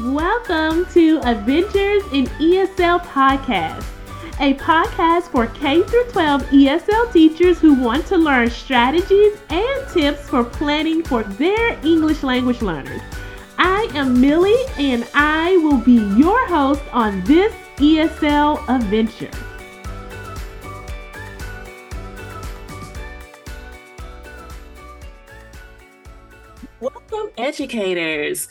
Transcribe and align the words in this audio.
Welcome 0.00 0.86
to 0.94 1.20
Adventures 1.22 2.02
in 2.14 2.24
ESL 2.40 3.00
Podcast, 3.04 3.84
a 4.40 4.54
podcast 4.54 5.24
for 5.24 5.48
K 5.48 5.82
12 5.82 6.42
ESL 6.44 7.12
teachers 7.12 7.58
who 7.60 7.74
want 7.74 8.06
to 8.06 8.16
learn 8.16 8.48
strategies 8.48 9.38
and 9.50 9.88
tips 9.92 10.26
for 10.30 10.44
planning 10.44 11.02
for 11.02 11.22
their 11.22 11.78
English 11.84 12.22
language 12.22 12.62
learners. 12.62 13.02
I 13.58 13.86
am 13.92 14.18
Millie 14.18 14.64
and 14.78 15.06
I 15.14 15.58
will 15.58 15.76
be 15.76 15.98
your 16.18 16.48
host 16.48 16.82
on 16.92 17.22
this 17.24 17.52
ESL 17.76 18.66
adventure. 18.74 19.30
Welcome, 26.80 27.30
educators. 27.36 28.48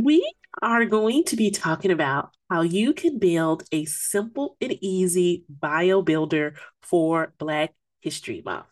We 0.00 0.32
are 0.62 0.84
going 0.84 1.24
to 1.24 1.34
be 1.34 1.50
talking 1.50 1.90
about 1.90 2.30
how 2.48 2.62
you 2.62 2.94
can 2.94 3.18
build 3.18 3.64
a 3.72 3.84
simple 3.84 4.56
and 4.60 4.78
easy 4.80 5.44
bio 5.48 6.02
builder 6.02 6.54
for 6.82 7.34
Black 7.36 7.74
History 8.00 8.40
Month. 8.44 8.66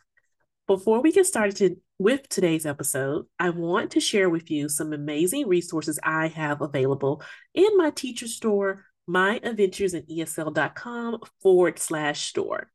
Before 0.69 1.02
we 1.02 1.11
get 1.11 1.27
started 1.27 1.80
with 1.99 2.29
today's 2.29 2.65
episode, 2.65 3.27
I 3.41 3.51
want 3.51 3.91
to 3.93 4.01
share 4.01 4.30
with 4.30 4.52
you 4.52 4.69
some 4.69 4.93
amazing 4.93 5.49
resources 5.49 5.99
I 6.01 6.29
have 6.29 6.62
available 6.62 7.25
in 7.55 7.77
my 7.77 7.91
teacher 7.91 8.29
store, 8.29 8.85
myadventuresinESL.com 9.11 11.19
forward 11.43 11.80
slash 11.80 12.29
store. 12.29 12.71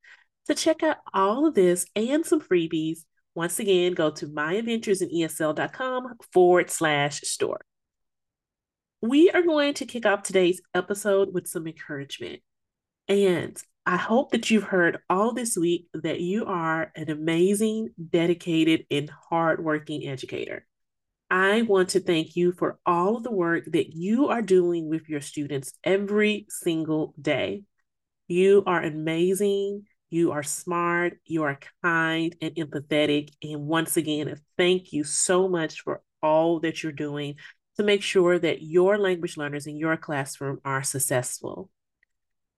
To 0.47 0.55
check 0.55 0.83
out 0.83 0.97
all 1.13 1.47
of 1.47 1.53
this 1.53 1.85
and 1.95 2.25
some 2.25 2.41
freebies, 2.41 3.05
once 3.33 3.59
again, 3.59 3.93
go 3.93 4.11
to 4.11 4.27
myadventuresinESL.com 4.27 6.15
forward 6.33 6.69
slash 6.69 7.21
store. 7.21 7.61
We 9.03 9.31
are 9.31 9.41
going 9.41 9.73
to 9.75 9.85
kick 9.85 10.05
off 10.05 10.21
today's 10.21 10.61
episode 10.75 11.33
with 11.33 11.47
some 11.47 11.65
encouragement. 11.65 12.41
And 13.07 13.57
I 13.83 13.97
hope 13.97 14.31
that 14.31 14.51
you've 14.51 14.65
heard 14.65 14.99
all 15.09 15.33
this 15.33 15.57
week 15.57 15.87
that 15.95 16.19
you 16.19 16.45
are 16.45 16.91
an 16.95 17.09
amazing, 17.09 17.89
dedicated, 18.11 18.85
and 18.91 19.09
hardworking 19.09 20.07
educator. 20.07 20.67
I 21.31 21.63
want 21.63 21.89
to 21.89 21.99
thank 21.99 22.35
you 22.35 22.51
for 22.51 22.77
all 22.85 23.17
of 23.17 23.23
the 23.23 23.31
work 23.31 23.65
that 23.71 23.91
you 23.91 24.27
are 24.27 24.43
doing 24.43 24.87
with 24.87 25.09
your 25.09 25.21
students 25.21 25.73
every 25.83 26.45
single 26.49 27.15
day. 27.19 27.63
You 28.27 28.61
are 28.67 28.83
amazing. 28.83 29.85
You 30.11 30.33
are 30.33 30.43
smart. 30.43 31.17
You 31.25 31.41
are 31.43 31.57
kind 31.81 32.35
and 32.39 32.53
empathetic. 32.53 33.29
And 33.41 33.65
once 33.65 33.97
again, 33.97 34.39
thank 34.57 34.93
you 34.93 35.03
so 35.03 35.47
much 35.47 35.81
for 35.81 36.03
all 36.21 36.59
that 36.59 36.83
you're 36.83 36.91
doing 36.91 37.37
to 37.77 37.83
make 37.83 38.01
sure 38.01 38.37
that 38.37 38.61
your 38.61 38.97
language 38.97 39.37
learners 39.37 39.67
in 39.67 39.77
your 39.77 39.97
classroom 39.97 40.59
are 40.65 40.83
successful. 40.83 41.69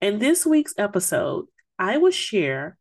In 0.01 0.19
this 0.19 0.45
week's 0.45 0.73
episode, 0.77 1.45
I 1.79 1.97
will 1.97 2.11
share 2.11 2.77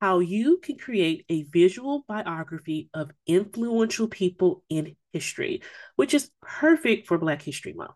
how 0.00 0.18
you 0.18 0.58
can 0.58 0.76
create 0.76 1.24
a 1.28 1.44
visual 1.44 2.04
biography 2.06 2.90
of 2.92 3.10
influential 3.26 4.08
people 4.08 4.62
in 4.68 4.96
history, 5.12 5.62
which 5.96 6.12
is 6.14 6.30
perfect 6.42 7.06
for 7.06 7.16
Black 7.16 7.42
History 7.42 7.72
Month. 7.72 7.92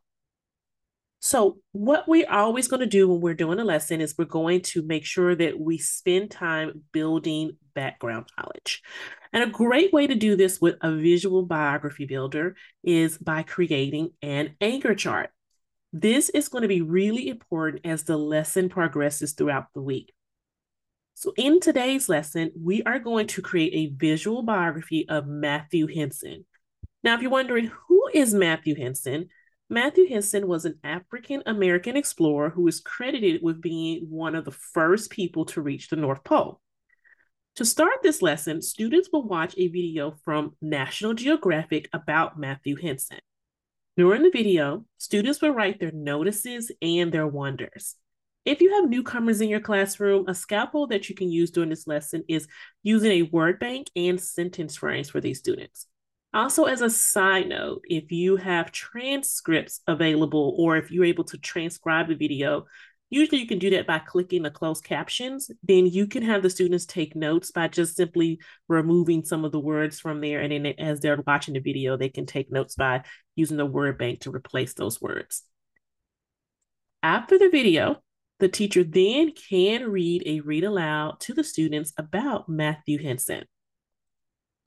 So, 1.20 1.58
what 1.72 2.06
we're 2.06 2.30
always 2.30 2.68
going 2.68 2.80
to 2.80 2.86
do 2.86 3.08
when 3.08 3.20
we're 3.20 3.34
doing 3.34 3.58
a 3.58 3.64
lesson 3.64 4.00
is 4.00 4.14
we're 4.16 4.24
going 4.24 4.60
to 4.62 4.82
make 4.82 5.04
sure 5.04 5.34
that 5.34 5.58
we 5.58 5.76
spend 5.76 6.30
time 6.30 6.82
building 6.92 7.56
background 7.74 8.26
knowledge. 8.38 8.82
And 9.32 9.42
a 9.42 9.50
great 9.50 9.92
way 9.92 10.06
to 10.06 10.14
do 10.14 10.36
this 10.36 10.60
with 10.60 10.76
a 10.80 10.94
visual 10.94 11.44
biography 11.44 12.06
builder 12.06 12.54
is 12.84 13.18
by 13.18 13.42
creating 13.42 14.10
an 14.22 14.54
anchor 14.60 14.94
chart. 14.94 15.30
This 15.92 16.28
is 16.28 16.48
going 16.48 16.62
to 16.62 16.68
be 16.68 16.82
really 16.82 17.28
important 17.28 17.84
as 17.84 18.04
the 18.04 18.16
lesson 18.16 18.68
progresses 18.68 19.32
throughout 19.32 19.66
the 19.74 19.82
week. 19.82 20.12
So, 21.14 21.32
in 21.36 21.58
today's 21.58 22.08
lesson, 22.08 22.52
we 22.56 22.84
are 22.84 23.00
going 23.00 23.26
to 23.28 23.42
create 23.42 23.74
a 23.74 23.92
visual 23.96 24.44
biography 24.44 25.08
of 25.08 25.26
Matthew 25.26 25.88
Henson. 25.88 26.46
Now, 27.02 27.16
if 27.16 27.22
you're 27.22 27.30
wondering 27.30 27.72
who 27.88 28.08
is 28.14 28.32
Matthew 28.32 28.76
Henson, 28.76 29.30
Matthew 29.70 30.08
Henson 30.08 30.48
was 30.48 30.64
an 30.64 30.78
African 30.82 31.42
American 31.44 31.94
explorer 31.94 32.48
who 32.48 32.66
is 32.68 32.80
credited 32.80 33.42
with 33.42 33.60
being 33.60 34.06
one 34.08 34.34
of 34.34 34.46
the 34.46 34.50
first 34.50 35.10
people 35.10 35.44
to 35.46 35.60
reach 35.60 35.88
the 35.88 35.96
North 35.96 36.24
Pole. 36.24 36.60
To 37.56 37.66
start 37.66 38.02
this 38.02 38.22
lesson, 38.22 38.62
students 38.62 39.10
will 39.12 39.28
watch 39.28 39.54
a 39.58 39.68
video 39.68 40.14
from 40.24 40.56
National 40.62 41.12
Geographic 41.12 41.90
about 41.92 42.38
Matthew 42.38 42.76
Henson. 42.76 43.18
During 43.98 44.22
the 44.22 44.30
video, 44.30 44.86
students 44.96 45.42
will 45.42 45.50
write 45.50 45.80
their 45.80 45.92
notices 45.92 46.72
and 46.80 47.12
their 47.12 47.26
wonders. 47.26 47.96
If 48.46 48.62
you 48.62 48.72
have 48.72 48.88
newcomers 48.88 49.42
in 49.42 49.50
your 49.50 49.60
classroom, 49.60 50.24
a 50.28 50.34
scaffold 50.34 50.90
that 50.90 51.10
you 51.10 51.14
can 51.14 51.30
use 51.30 51.50
during 51.50 51.68
this 51.68 51.86
lesson 51.86 52.24
is 52.26 52.48
using 52.82 53.10
a 53.10 53.22
word 53.22 53.58
bank 53.58 53.88
and 53.94 54.18
sentence 54.18 54.76
frames 54.76 55.10
for 55.10 55.20
these 55.20 55.40
students. 55.40 55.86
Also, 56.38 56.66
as 56.66 56.82
a 56.82 56.88
side 56.88 57.48
note, 57.48 57.82
if 57.88 58.12
you 58.12 58.36
have 58.36 58.70
transcripts 58.70 59.80
available 59.88 60.54
or 60.56 60.76
if 60.76 60.88
you're 60.88 61.04
able 61.04 61.24
to 61.24 61.36
transcribe 61.36 62.06
the 62.06 62.14
video, 62.14 62.64
usually 63.10 63.40
you 63.40 63.46
can 63.48 63.58
do 63.58 63.70
that 63.70 63.88
by 63.88 63.98
clicking 63.98 64.44
the 64.44 64.50
closed 64.52 64.84
captions. 64.84 65.50
Then 65.64 65.86
you 65.86 66.06
can 66.06 66.22
have 66.22 66.44
the 66.44 66.48
students 66.48 66.86
take 66.86 67.16
notes 67.16 67.50
by 67.50 67.66
just 67.66 67.96
simply 67.96 68.38
removing 68.68 69.24
some 69.24 69.44
of 69.44 69.50
the 69.50 69.58
words 69.58 69.98
from 69.98 70.20
there. 70.20 70.40
And 70.40 70.52
then 70.52 70.74
as 70.78 71.00
they're 71.00 71.20
watching 71.26 71.54
the 71.54 71.60
video, 71.60 71.96
they 71.96 72.08
can 72.08 72.24
take 72.24 72.52
notes 72.52 72.76
by 72.76 73.02
using 73.34 73.56
the 73.56 73.66
word 73.66 73.98
bank 73.98 74.20
to 74.20 74.30
replace 74.30 74.74
those 74.74 75.00
words. 75.00 75.42
After 77.02 77.36
the 77.36 77.48
video, 77.48 77.96
the 78.38 78.48
teacher 78.48 78.84
then 78.84 79.32
can 79.32 79.90
read 79.90 80.22
a 80.24 80.38
read 80.38 80.62
aloud 80.62 81.18
to 81.22 81.34
the 81.34 81.42
students 81.42 81.92
about 81.98 82.48
Matthew 82.48 83.02
Henson. 83.02 83.44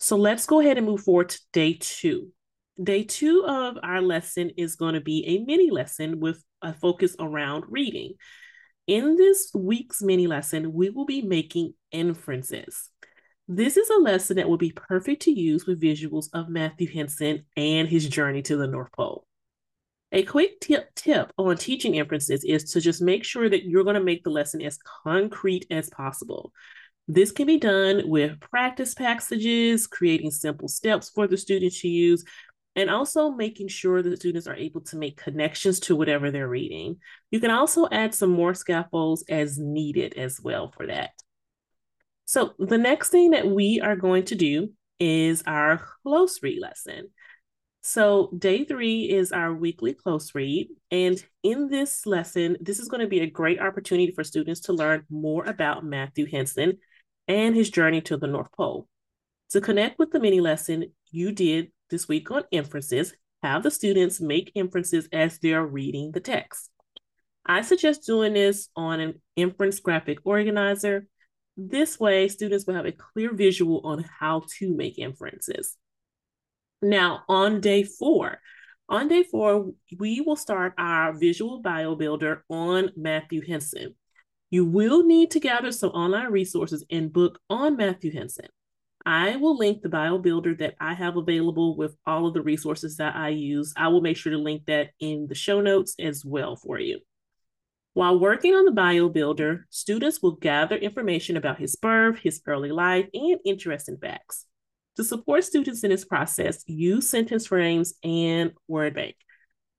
So 0.02 0.18
let's 0.18 0.48
go 0.48 0.60
ahead 0.60 0.80
and 0.80 0.88
move 0.88 1.02
forward 1.02 1.30
to 1.30 1.40
day 1.54 1.78
two. 1.80 2.30
Day 2.82 3.04
two 3.04 3.46
of 3.46 3.78
our 3.84 4.02
lesson 4.02 4.50
is 4.58 4.76
going 4.76 4.96
to 4.96 5.00
be 5.00 5.24
a 5.28 5.46
mini 5.46 5.70
lesson 5.70 6.20
with 6.20 6.44
a 6.64 6.74
focus 6.74 7.16
around 7.20 7.66
reading. 7.70 8.14
In 8.88 9.16
this 9.16 9.52
week's 9.54 10.02
mini 10.02 10.26
lesson, 10.26 10.74
we 10.74 10.90
will 10.90 11.06
be 11.06 11.22
making 11.22 11.76
inferences. 11.92 12.90
This 13.48 13.78
is 13.78 13.92
a 13.92 14.00
lesson 14.00 14.38
that 14.38 14.50
will 14.50 14.58
be 14.58 14.72
perfect 14.72 15.22
to 15.24 15.32
use 15.32 15.68
with 15.68 15.80
visuals 15.80 16.30
of 16.34 16.50
Matthew 16.50 16.92
Henson 16.92 17.46
and 17.56 17.88
his 17.88 18.10
journey 18.10 18.42
to 18.42 18.58
the 18.58 18.68
North 18.68 18.92
Pole. 18.94 19.28
A 20.12 20.24
quick 20.24 20.60
tip, 20.62 20.96
tip 20.96 21.32
on 21.38 21.58
teaching 21.58 21.94
inferences 21.94 22.44
is 22.44 22.72
to 22.72 22.82
just 22.82 23.04
make 23.04 23.24
sure 23.24 23.48
that 23.48 23.66
you're 23.66 23.84
going 23.84 23.94
to 23.94 24.04
make 24.04 24.24
the 24.24 24.32
lesson 24.32 24.64
as 24.64 24.80
concrete 25.04 25.68
as 25.70 25.92
possible. 25.92 26.52
This 27.08 27.32
can 27.32 27.48
be 27.48 27.58
done 27.58 28.04
with 28.06 28.40
practice 28.40 28.94
passages, 28.94 29.88
creating 29.88 30.32
simple 30.32 30.68
steps 30.68 31.10
for 31.10 31.28
the 31.28 31.38
students 31.38 31.82
to 31.82 31.88
use, 31.88 32.24
and 32.76 32.90
also 32.90 33.32
making 33.32 33.68
sure 33.68 34.02
that 34.02 34.10
the 34.10 34.18
students 34.18 34.48
are 34.48 34.56
able 34.56 34.82
to 34.82 34.98
make 34.98 35.18
connections 35.18 35.80
to 35.82 35.96
whatever 35.96 36.32
they're 36.32 36.48
reading. 36.48 36.98
You 37.30 37.40
can 37.40 37.52
also 37.52 37.88
add 37.92 38.14
some 38.14 38.32
more 38.32 38.54
scaffolds 38.54 39.26
as 39.28 39.58
needed 39.58 40.14
as 40.14 40.40
well 40.42 40.72
for 40.76 40.88
that. 40.88 41.10
So 42.26 42.54
the 42.60 42.78
next 42.78 43.10
thing 43.10 43.32
that 43.32 43.48
we 43.48 43.82
are 43.82 43.98
going 43.98 44.24
to 44.26 44.36
do 44.36 44.72
is 45.00 45.44
our 45.46 45.82
close 46.04 46.42
read 46.42 46.62
lesson. 46.62 47.10
So 47.82 48.32
day 48.38 48.64
three 48.64 49.10
is 49.10 49.32
our 49.32 49.54
weekly 49.54 49.94
close 49.94 50.34
read. 50.36 50.70
And 50.92 51.22
in 51.44 51.68
this 51.68 52.06
lesson, 52.06 52.56
this 52.62 52.80
is 52.80 52.88
going 52.88 53.02
to 53.02 53.08
be 53.08 53.22
a 53.22 53.30
great 53.30 53.60
opportunity 53.60 54.12
for 54.12 54.24
students 54.24 54.62
to 54.62 54.74
learn 54.74 55.04
more 55.10 55.44
about 55.44 55.84
Matthew 55.84 56.28
Henson 56.28 56.78
and 57.32 57.56
his 57.56 57.70
journey 57.70 58.02
to 58.02 58.18
the 58.18 58.28
North 58.28 58.52
Pole. 58.52 58.88
To 59.52 59.62
connect 59.62 59.98
with 59.98 60.12
the 60.12 60.20
mini 60.20 60.42
lesson 60.42 60.92
you 61.12 61.32
did 61.32 61.72
this 61.90 62.08
week 62.08 62.30
on 62.30 62.44
inferences, 62.52 63.14
have 63.42 63.64
the 63.64 63.72
students 63.72 64.20
make 64.20 64.52
inferences 64.54 65.08
as 65.14 65.40
they're 65.40 65.66
reading 65.66 66.12
the 66.12 66.20
text. 66.20 66.70
I 67.46 67.62
suggest 67.62 68.06
doing 68.06 68.34
this 68.34 68.68
on 68.76 69.00
an 69.00 69.22
inference 69.36 69.80
graphic 69.80 70.20
organizer. 70.26 71.08
This 71.56 72.00
way, 72.00 72.28
students 72.28 72.68
will 72.68 72.76
have 72.76 72.86
a 72.86 72.92
clear 72.92 73.34
visual 73.34 73.82
on 73.86 74.06
how 74.20 74.44
to 74.60 74.76
make 74.76 75.00
inferences. 75.00 75.78
Now, 76.82 77.24
on 77.30 77.62
day 77.62 77.84
four, 77.84 78.40
on 78.90 79.08
day 79.08 79.24
four, 79.24 79.72
we 79.98 80.20
will 80.20 80.36
start 80.36 80.74
our 80.78 81.14
visual 81.14 81.62
bio 81.62 81.96
builder 81.96 82.44
on 82.50 82.92
Matthew 82.98 83.42
Henson. 83.42 83.96
You 84.52 84.66
will 84.66 85.06
need 85.06 85.32
to 85.32 85.40
gather 85.40 85.72
some 85.72 85.92
online 85.92 86.30
resources 86.30 86.84
and 86.92 87.12
book 87.12 87.40
on 87.50 87.78
Matthew 87.78 88.12
Henson. 88.12 88.48
I 89.06 89.38
will 89.38 89.58
link 89.58 89.82
the 89.82 89.90
bio 89.90 90.18
builder 90.18 90.54
that 90.56 90.76
I 90.80 90.94
have 90.94 91.16
available 91.16 91.78
with 91.78 91.96
all 92.06 92.28
of 92.28 92.34
the 92.34 92.42
resources 92.42 92.98
that 92.98 93.16
I 93.16 93.30
use. 93.30 93.74
I 93.78 93.88
will 93.88 94.02
make 94.02 94.18
sure 94.18 94.34
to 94.34 94.38
link 94.38 94.66
that 94.66 94.90
in 95.00 95.28
the 95.28 95.36
show 95.36 95.62
notes 95.62 95.96
as 95.98 96.26
well 96.26 96.58
for 96.58 96.78
you. 96.80 97.00
While 97.94 98.20
working 98.20 98.54
on 98.54 98.66
the 98.66 98.72
bio 98.72 99.08
builder, 99.08 99.68
students 99.70 100.22
will 100.22 100.36
gather 100.36 100.76
information 100.76 101.38
about 101.38 101.58
his 101.58 101.78
birth, 101.78 102.20
his 102.20 102.42
early 102.46 102.72
life, 102.72 103.08
and 103.14 103.40
interesting 103.46 103.98
facts. 103.98 104.46
To 104.98 105.04
support 105.06 105.46
students 105.46 105.84
in 105.86 105.92
this 105.92 106.04
process, 106.04 106.64
use 106.68 107.10
sentence 107.10 107.48
frames 107.48 107.94
and 108.04 108.52
word 108.68 108.96
bank. 108.96 109.16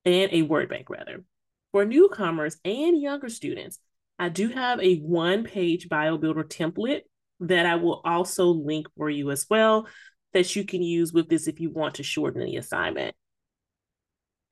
and 0.07 0.33
a 0.33 0.43
word 0.43 0.71
bank 0.71 0.89
rather. 0.89 1.25
For 1.73 1.85
newcomers 1.85 2.57
and 2.65 3.01
younger 3.01 3.29
students, 3.29 3.79
I 4.23 4.29
do 4.29 4.51
have 4.51 4.81
a 4.81 4.99
one 4.99 5.43
page 5.43 5.89
bio 5.89 6.17
builder 6.17 6.45
template 6.45 7.01
that 7.41 7.67
I 7.67 7.75
will 7.75 8.01
also 8.05 8.47
link 8.47 8.87
for 8.97 9.11
you 9.11 9.33
as 9.33 9.47
well 9.51 9.89
that 10.33 10.55
you 10.55 10.65
can 10.65 10.81
use 10.81 11.13
with 11.13 11.29
this 11.29 11.49
if 11.49 11.59
you 11.59 11.71
want 11.71 11.97
to 11.97 12.05
shorten 12.05 12.45
the 12.45 12.55
assignment. 12.57 13.17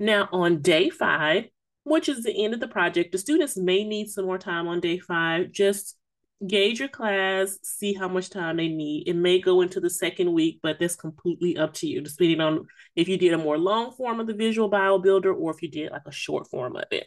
Now, 0.00 0.28
on 0.32 0.60
day 0.60 0.90
five, 0.90 1.44
which 1.84 2.08
is 2.08 2.24
the 2.24 2.44
end 2.44 2.52
of 2.52 2.58
the 2.58 2.66
project, 2.66 3.12
the 3.12 3.18
students 3.18 3.56
may 3.56 3.84
need 3.84 4.08
some 4.08 4.24
more 4.24 4.38
time 4.38 4.66
on 4.66 4.80
day 4.80 4.98
five. 4.98 5.52
Just 5.52 5.96
gauge 6.44 6.80
your 6.80 6.88
class, 6.88 7.56
see 7.62 7.94
how 7.94 8.08
much 8.08 8.28
time 8.28 8.56
they 8.56 8.66
need. 8.66 9.06
It 9.06 9.14
may 9.14 9.40
go 9.40 9.60
into 9.60 9.78
the 9.78 9.88
second 9.88 10.32
week, 10.32 10.58
but 10.64 10.80
that's 10.80 10.96
completely 10.96 11.56
up 11.56 11.74
to 11.74 11.86
you, 11.86 12.00
depending 12.00 12.40
on 12.40 12.66
if 12.96 13.06
you 13.06 13.16
did 13.16 13.34
a 13.34 13.38
more 13.38 13.56
long 13.56 13.92
form 13.92 14.18
of 14.18 14.26
the 14.26 14.34
visual 14.34 14.68
bio 14.68 14.98
builder 14.98 15.32
or 15.32 15.52
if 15.52 15.62
you 15.62 15.70
did 15.70 15.92
like 15.92 16.02
a 16.06 16.12
short 16.12 16.48
form 16.50 16.74
of 16.74 16.86
it. 16.90 17.06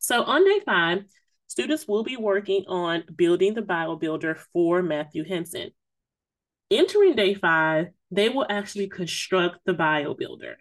So 0.00 0.24
on 0.24 0.44
day 0.44 0.60
five, 0.66 1.04
students 1.50 1.88
will 1.88 2.04
be 2.04 2.16
working 2.16 2.64
on 2.68 3.02
building 3.16 3.54
the 3.54 3.60
bio 3.60 3.96
builder 3.96 4.36
for 4.52 4.84
Matthew 4.84 5.24
Henson. 5.24 5.72
Entering 6.70 7.16
day 7.16 7.34
five, 7.34 7.88
they 8.12 8.28
will 8.28 8.46
actually 8.48 8.86
construct 8.86 9.58
the 9.66 9.74
bio 9.74 10.14
builder. 10.14 10.58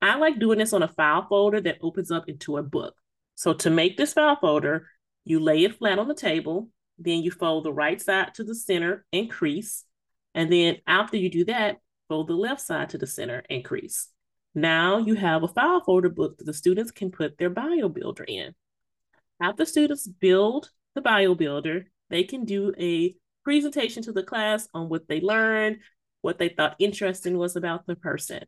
I 0.00 0.16
like 0.16 0.38
doing 0.38 0.56
this 0.56 0.72
on 0.72 0.82
a 0.82 0.88
file 0.88 1.26
folder 1.28 1.60
that 1.60 1.76
opens 1.82 2.10
up 2.10 2.30
into 2.30 2.56
a 2.56 2.62
book. 2.62 2.94
So 3.34 3.52
to 3.52 3.68
make 3.68 3.98
this 3.98 4.14
file 4.14 4.38
folder, 4.40 4.88
you 5.26 5.38
lay 5.38 5.64
it 5.64 5.76
flat 5.76 5.98
on 5.98 6.08
the 6.08 6.14
table, 6.14 6.70
then 6.98 7.22
you 7.22 7.30
fold 7.30 7.64
the 7.64 7.72
right 7.72 8.00
side 8.00 8.32
to 8.36 8.44
the 8.44 8.54
center 8.54 9.04
and 9.12 9.30
crease. 9.30 9.84
And 10.34 10.50
then 10.50 10.78
after 10.86 11.18
you 11.18 11.28
do 11.28 11.44
that, 11.44 11.76
fold 12.08 12.28
the 12.28 12.34
left 12.34 12.62
side 12.62 12.88
to 12.90 12.98
the 12.98 13.06
center 13.06 13.44
and 13.50 13.62
crease. 13.62 14.08
Now 14.54 14.96
you 14.96 15.14
have 15.14 15.42
a 15.42 15.48
file 15.48 15.82
folder 15.84 16.08
book 16.08 16.38
that 16.38 16.44
the 16.44 16.54
students 16.54 16.90
can 16.90 17.10
put 17.10 17.36
their 17.36 17.50
bio 17.50 17.90
builder 17.90 18.24
in. 18.24 18.54
After 19.42 19.64
students 19.64 20.06
build 20.06 20.70
the 20.94 21.00
bio 21.00 21.34
builder, 21.34 21.86
they 22.10 22.22
can 22.22 22.44
do 22.44 22.72
a 22.78 23.16
presentation 23.42 24.00
to 24.04 24.12
the 24.12 24.22
class 24.22 24.68
on 24.72 24.88
what 24.88 25.08
they 25.08 25.20
learned, 25.20 25.78
what 26.20 26.38
they 26.38 26.48
thought 26.48 26.76
interesting 26.78 27.36
was 27.36 27.56
about 27.56 27.84
the 27.86 27.96
person. 27.96 28.44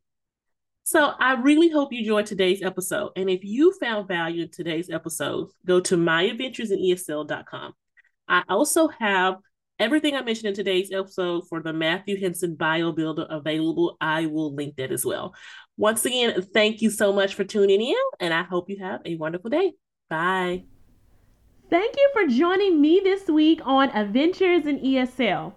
So 0.85 1.12
I 1.19 1.32
really 1.35 1.69
hope 1.69 1.93
you 1.93 1.99
enjoyed 1.99 2.26
today's 2.26 2.62
episode. 2.62 3.11
And 3.17 3.29
if 3.29 3.43
you 3.43 3.73
found 3.81 4.06
value 4.06 4.43
in 4.43 4.50
today's 4.50 4.88
episode, 4.88 5.49
go 5.67 5.81
to 5.81 5.96
myadventuresinESL.com. 5.96 7.73
I 8.29 8.44
also 8.49 8.87
have 8.87 9.38
everything 9.81 10.14
I 10.14 10.23
mentioned 10.23 10.50
in 10.50 10.55
today's 10.55 10.93
episode 10.93 11.49
for 11.49 11.61
the 11.61 11.73
Matthew 11.73 12.20
Henson 12.20 12.55
Bio 12.55 12.93
Builder 12.93 13.26
available. 13.29 13.96
I 14.00 14.26
will 14.26 14.55
link 14.55 14.76
that 14.76 14.93
as 14.93 15.05
well. 15.05 15.35
Once 15.76 16.05
again, 16.05 16.41
thank 16.55 16.82
you 16.82 16.91
so 16.91 17.12
much 17.12 17.35
for 17.35 17.43
tuning 17.43 17.82
in, 17.82 17.96
and 18.20 18.32
I 18.32 18.44
hope 18.44 18.70
you 18.70 18.79
have 18.79 19.00
a 19.05 19.17
wonderful 19.17 19.50
day. 19.50 19.73
Bye. 20.08 20.74
Thank 21.75 21.99
you 21.99 22.06
for 22.12 22.26
joining 22.29 22.81
me 22.81 23.00
this 23.03 23.26
week 23.26 23.61
on 23.65 23.91
Adventures 23.91 24.65
in 24.65 24.79
ESL. 24.79 25.53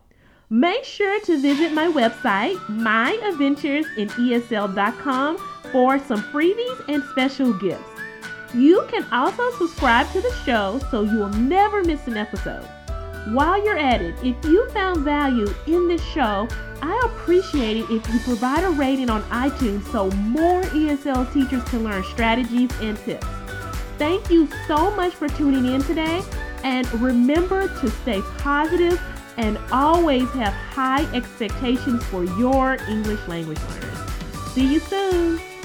Make 0.49 0.83
sure 0.83 1.21
to 1.21 1.39
visit 1.39 1.73
my 1.73 1.89
website, 1.89 2.55
myadventuresinesl.com, 2.69 5.37
for 5.71 5.99
some 5.99 6.23
freebies 6.23 6.89
and 6.89 7.03
special 7.11 7.53
gifts. 7.53 7.83
You 8.55 8.83
can 8.89 9.05
also 9.13 9.51
subscribe 9.59 10.11
to 10.13 10.21
the 10.21 10.33
show 10.43 10.79
so 10.89 11.03
you 11.03 11.19
will 11.19 11.29
never 11.29 11.83
miss 11.83 12.07
an 12.07 12.17
episode. 12.17 12.65
While 13.27 13.63
you're 13.63 13.77
at 13.77 14.01
it, 14.01 14.15
if 14.23 14.43
you 14.43 14.67
found 14.71 15.01
value 15.01 15.53
in 15.67 15.87
this 15.87 16.03
show, 16.03 16.47
I 16.81 16.99
appreciate 17.05 17.77
it 17.77 17.91
if 17.91 18.11
you 18.11 18.19
provide 18.21 18.63
a 18.63 18.71
rating 18.71 19.11
on 19.11 19.21
iTunes 19.25 19.83
so 19.91 20.09
more 20.09 20.63
ESL 20.63 21.31
teachers 21.31 21.63
can 21.65 21.83
learn 21.83 22.03
strategies 22.05 22.71
and 22.81 22.97
tips. 22.97 23.27
Thank 23.97 24.29
you 24.29 24.47
so 24.67 24.95
much 24.95 25.13
for 25.13 25.27
tuning 25.27 25.73
in 25.73 25.81
today, 25.81 26.21
and 26.63 26.91
remember 27.01 27.67
to 27.67 27.89
stay 27.89 28.21
positive 28.38 29.01
and 29.38 29.57
always 29.71 30.29
have 30.31 30.53
high 30.53 31.03
expectations 31.15 32.03
for 32.05 32.23
your 32.23 32.77
English 32.88 33.27
language 33.27 33.59
learners. 33.69 34.11
See 34.53 34.73
you 34.73 34.79
soon! 34.79 35.56